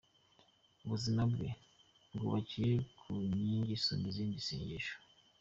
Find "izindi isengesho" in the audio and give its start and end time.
4.11-4.95